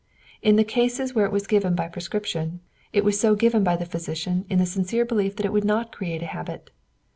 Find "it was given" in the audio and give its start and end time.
1.27-1.75